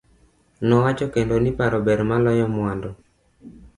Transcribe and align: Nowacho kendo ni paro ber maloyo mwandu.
Nowacho 0.67 1.05
kendo 1.13 1.35
ni 1.43 1.51
paro 1.57 1.77
ber 1.87 1.99
maloyo 2.09 2.45
mwandu. 2.55 2.89